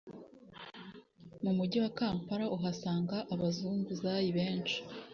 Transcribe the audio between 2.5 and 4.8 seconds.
uhasanga abazunguzayi benshi